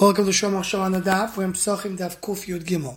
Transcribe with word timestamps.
Welcome 0.00 0.24
to 0.24 0.30
Shom 0.30 0.54
Hashem 0.54 0.80
on 0.80 0.92
the 0.92 1.00
Daf. 1.02 1.36
We're 1.36 1.44
in 1.44 1.52
Pesachim 1.52 1.98
Daf 1.98 2.20
Kuf 2.20 2.46
Yud 2.46 2.64
Gimel. 2.64 2.96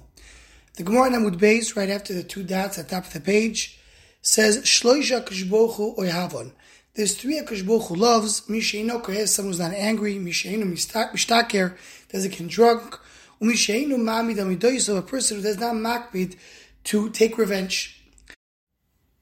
The 0.77 0.83
Gemara 0.83 1.07
in 1.07 1.13
Amud 1.15 1.37
Beis, 1.37 1.75
right 1.75 1.89
after 1.89 2.13
the 2.13 2.23
two 2.23 2.43
dots 2.43 2.79
at 2.79 2.87
the 2.87 2.95
top 2.95 3.07
of 3.07 3.11
the 3.11 3.19
page, 3.19 3.77
says 4.21 4.59
Shloisha 4.59 5.27
Kishbochu 5.27 5.97
Oyhavon. 5.97 6.53
There's 6.93 7.17
three 7.17 7.41
Kishbochu 7.41 7.97
loves. 7.97 8.47
Misheino 8.47 9.03
Kohes, 9.03 9.33
someone 9.33 9.51
who's 9.51 9.59
not 9.59 9.73
angry. 9.73 10.15
Misheino 10.15 10.63
Mishtaker, 10.63 11.75
doesn't 12.09 12.37
get 12.37 12.47
drunk. 12.47 12.97
Umisheino 13.41 14.01
Mamid 14.01 14.37
Amidoyis, 14.37 14.97
a 14.97 15.01
person 15.01 15.35
who 15.35 15.43
does 15.43 15.59
not 15.59 15.75
makbid 15.75 16.37
to 16.85 17.09
take 17.09 17.37
revenge. 17.37 18.01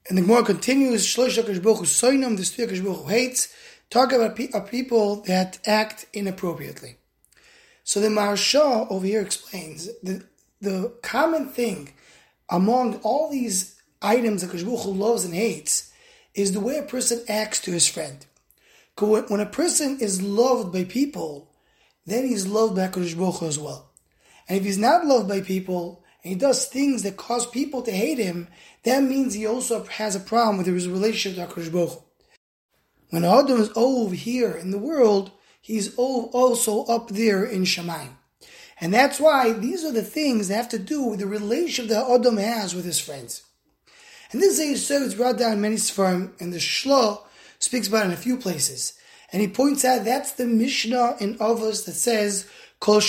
And 0.08 0.16
the 0.16 0.22
Gemara 0.22 0.44
continues, 0.44 1.04
Shloisha 1.04 1.42
Kishbochu 1.42 1.80
Soinam, 1.80 2.36
there's 2.36 2.50
three 2.50 2.66
Kishbochu 2.66 3.10
hates. 3.10 3.52
Talk 3.90 4.12
about 4.12 4.36
people 4.70 5.16
that 5.22 5.58
act 5.66 6.06
inappropriately. 6.12 6.98
So 7.92 8.00
the 8.00 8.08
Maharsha 8.08 8.90
over 8.90 9.04
here 9.04 9.20
explains 9.20 9.90
that 10.02 10.24
the 10.62 10.94
common 11.02 11.48
thing 11.48 11.92
among 12.48 12.94
all 13.02 13.30
these 13.30 13.78
items 14.00 14.40
that 14.40 14.50
Kashbuch 14.50 14.86
loves 14.96 15.26
and 15.26 15.34
hates 15.34 15.92
is 16.32 16.52
the 16.52 16.60
way 16.60 16.78
a 16.78 16.84
person 16.84 17.22
acts 17.28 17.60
to 17.60 17.70
his 17.70 17.86
friend. 17.86 18.24
When 18.98 19.40
a 19.40 19.44
person 19.44 19.98
is 20.00 20.22
loved 20.22 20.72
by 20.72 20.84
people, 20.84 21.50
then 22.06 22.26
he's 22.26 22.46
loved 22.46 22.76
by 22.76 22.88
Kashbuch 22.88 23.46
as 23.46 23.58
well. 23.58 23.90
And 24.48 24.56
if 24.56 24.64
he's 24.64 24.78
not 24.78 25.04
loved 25.04 25.28
by 25.28 25.42
people, 25.42 26.02
and 26.24 26.32
he 26.32 26.38
does 26.38 26.64
things 26.64 27.02
that 27.02 27.18
cause 27.18 27.46
people 27.46 27.82
to 27.82 27.92
hate 27.92 28.16
him, 28.16 28.48
that 28.84 29.02
means 29.02 29.34
he 29.34 29.46
also 29.46 29.84
has 29.84 30.16
a 30.16 30.20
problem 30.20 30.56
with 30.56 30.66
his 30.66 30.88
relationship 30.88 31.46
to 31.46 31.54
HaKadosh 31.54 32.00
When 33.10 33.26
Adam 33.26 33.60
is 33.60 33.70
over 33.76 34.14
here 34.14 34.52
in 34.52 34.70
the 34.70 34.78
world, 34.78 35.32
he's 35.62 35.96
also 35.96 36.84
up 36.84 37.08
there 37.08 37.44
in 37.44 37.62
Shemaim. 37.62 38.10
And 38.80 38.92
that's 38.92 39.20
why 39.20 39.52
these 39.52 39.84
are 39.84 39.92
the 39.92 40.02
things 40.02 40.48
that 40.48 40.56
have 40.56 40.68
to 40.70 40.78
do 40.78 41.04
with 41.04 41.20
the 41.20 41.26
relationship 41.26 41.88
that 41.88 42.10
Adam 42.10 42.36
has 42.36 42.74
with 42.74 42.84
his 42.84 42.98
friends. 42.98 43.44
And 44.32 44.42
this 44.42 44.58
is 44.58 44.84
so 44.84 44.96
it's 45.02 45.14
brought 45.14 45.38
down 45.38 45.60
many 45.60 45.76
Sfarim, 45.76 46.32
and 46.40 46.52
the 46.52 46.58
Shlo 46.58 47.22
speaks 47.60 47.86
about 47.86 48.06
in 48.06 48.12
a 48.12 48.16
few 48.16 48.36
places. 48.36 48.94
And 49.32 49.40
he 49.40 49.46
points 49.46 49.84
out 49.84 50.04
that's 50.04 50.32
the 50.32 50.46
Mishnah 50.46 51.16
in 51.20 51.38
Avos 51.38 51.84
that 51.84 51.92
says, 51.92 52.50
Kol 52.80 53.00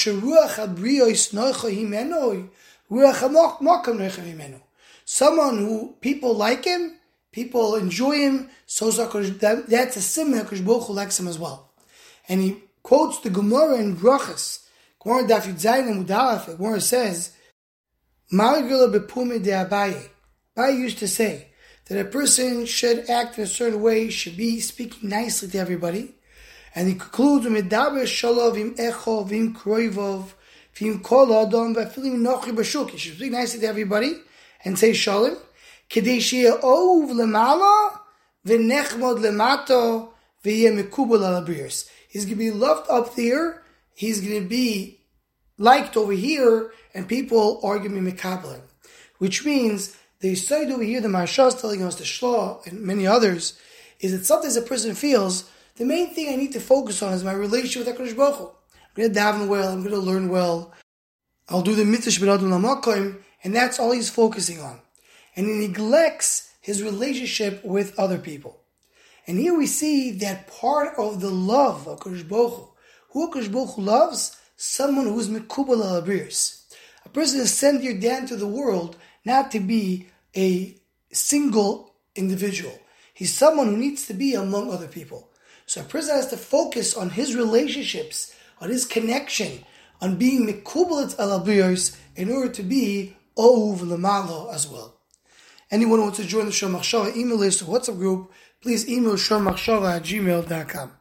Someone 5.05 5.57
who 5.57 5.95
people 6.01 6.35
like 6.35 6.65
him, 6.65 6.97
people 7.31 7.75
enjoy 7.75 8.15
him, 8.17 8.49
so 8.67 8.91
that's 8.91 9.97
a 9.97 10.01
similar 10.01 10.43
because 10.43 10.61
Baruch 10.61 10.89
likes 10.89 11.19
him 11.19 11.27
as 11.27 11.39
well 11.39 11.72
and 12.27 12.41
he 12.41 12.63
quotes 12.81 13.19
the 13.19 13.29
Gemara 13.29 13.77
in 13.77 13.95
Brachas. 13.95 14.59
Gemara 15.01 15.23
Daf 15.23 15.43
Yudzayin 15.43 15.89
and 15.89 16.07
Mudalaf. 16.07 16.57
Gemara 16.57 16.81
says, 16.81 17.31
"Malgila 18.31 18.93
bepume 18.93 19.43
de 19.43 19.51
Abaye." 19.51 20.09
Abaye 20.55 20.77
used 20.77 20.99
to 20.99 21.07
say 21.07 21.47
that 21.87 21.99
a 21.99 22.05
person 22.05 22.65
should 22.65 23.09
act 23.09 23.37
in 23.37 23.43
a 23.43 23.47
certain 23.47 23.81
way, 23.81 24.09
should 24.09 24.37
be 24.37 24.59
speaking 24.59 25.09
nicely 25.09 25.49
to 25.49 25.57
everybody, 25.57 26.15
and 26.75 26.87
he 26.87 26.95
concludes 26.95 27.45
with 27.45 27.69
"Medaber 27.69 28.07
shalom 28.07 28.53
vim 28.53 28.75
echo 28.77 29.23
vim 29.23 29.53
kroivov 29.53 30.33
vim 30.73 30.99
kol 31.01 31.33
adam 31.33 31.75
v'afilim 31.75 32.17
nochi 32.17 32.55
b'shuk." 32.55 32.91
He 32.91 32.97
should 32.97 33.17
speak 33.17 33.31
nicely 33.31 33.59
to 33.61 33.67
everybody 33.67 34.15
and 34.63 34.79
say 34.79 34.93
shalom. 34.93 35.37
Ov 35.95 37.09
lemala 37.09 37.99
v'nechmod 38.47 39.19
lemato 39.19 40.13
v'yeh 40.43 40.71
mekubal 40.71 41.23
al 41.23 41.45
He's 42.13 42.25
going 42.25 42.37
to 42.37 42.43
be 42.43 42.51
loved 42.51 42.87
up 42.91 43.15
there. 43.15 43.63
He's 43.95 44.21
going 44.21 44.39
to 44.39 44.47
be 44.47 44.99
liked 45.57 45.97
over 45.97 46.11
here, 46.11 46.71
and 46.93 47.07
people 47.07 47.59
are 47.63 47.79
going 47.79 47.95
to 47.95 47.99
be 47.99 48.11
mekabling. 48.11 48.61
Which 49.17 49.43
means 49.43 49.97
the 50.19 50.35
side 50.35 50.69
over 50.69 50.83
here, 50.83 51.01
the 51.01 51.07
Maharsha 51.07 51.47
is 51.47 51.55
telling 51.55 51.81
us, 51.81 51.95
the 51.95 52.03
Shlah 52.03 52.67
and 52.67 52.81
many 52.81 53.07
others, 53.07 53.59
is 53.99 54.11
that 54.11 54.27
sometimes 54.27 54.55
a 54.55 54.61
person 54.61 54.93
feels 54.93 55.49
the 55.77 55.85
main 55.85 56.13
thing 56.13 56.31
I 56.31 56.35
need 56.35 56.51
to 56.51 56.59
focus 56.59 57.01
on 57.01 57.13
is 57.13 57.23
my 57.23 57.33
relationship 57.33 57.87
with 57.87 57.97
HaKadosh 57.97 58.15
Baruch. 58.15 58.55
I'm 58.73 58.93
going 58.93 59.11
to 59.11 59.19
daven 59.19 59.47
well, 59.47 59.73
I'm 59.73 59.81
going 59.81 59.95
to 59.95 59.97
learn 59.99 60.29
well, 60.29 60.71
I'll 61.49 61.63
do 61.63 61.73
the 61.73 61.83
mitzvah 61.83 62.27
b'nadun 62.27 62.41
lamakim, 62.41 63.21
and 63.43 63.55
that's 63.55 63.79
all 63.79 63.91
he's 63.91 64.11
focusing 64.11 64.61
on. 64.61 64.79
And 65.35 65.47
he 65.47 65.67
neglects 65.67 66.53
his 66.61 66.83
relationship 66.83 67.65
with 67.65 67.97
other 67.97 68.19
people. 68.19 68.62
And 69.25 69.39
here 69.39 69.57
we 69.57 69.67
see 69.67 70.11
that 70.11 70.47
part 70.47 70.95
of 70.97 71.21
the 71.21 71.29
love 71.29 71.87
of 71.87 71.99
Kodesh 71.99 72.27
Baruch 72.27 72.69
Who 73.11 73.31
Kodesh 73.31 73.51
Baruch 73.51 73.77
loves? 73.77 74.37
Someone 74.55 75.05
who 75.05 75.19
is 75.19 75.29
Mekubal 75.29 75.83
al 75.83 75.97
A 77.05 77.09
person 77.09 77.39
is 77.39 77.53
sent 77.53 77.81
here 77.81 77.97
down 77.99 78.25
to 78.27 78.35
the 78.35 78.47
world 78.47 78.97
not 79.25 79.51
to 79.51 79.59
be 79.59 80.07
a 80.35 80.77
single 81.11 81.95
individual. 82.15 82.77
He's 83.13 83.33
someone 83.33 83.67
who 83.67 83.77
needs 83.77 84.07
to 84.07 84.13
be 84.13 84.33
among 84.33 84.71
other 84.71 84.87
people. 84.87 85.29
So 85.65 85.81
a 85.81 85.85
person 85.85 86.15
has 86.15 86.27
to 86.27 86.37
focus 86.37 86.95
on 86.95 87.11
his 87.11 87.35
relationships, 87.35 88.35
on 88.59 88.69
his 88.69 88.85
connection, 88.85 89.63
on 90.01 90.17
being 90.17 90.47
Mekubal 90.47 91.17
al 91.19 91.45
in 92.15 92.31
order 92.31 92.51
to 92.51 92.63
be 92.63 93.15
Ov 93.37 93.81
Lamalo 93.81 94.53
as 94.53 94.67
well. 94.67 94.99
Anyone 95.73 95.97
who 95.97 96.03
wants 96.03 96.19
to 96.19 96.25
join 96.25 96.45
the 96.45 96.51
Shom 96.51 96.75
Machshava 96.77 97.15
email 97.15 97.37
list 97.37 97.63
or 97.63 97.65
WhatsApp 97.65 97.97
group, 97.97 98.31
please 98.61 98.87
email 98.87 99.13
shomachshava 99.15 99.95
at 99.95 100.03
gmail.com. 100.03 100.91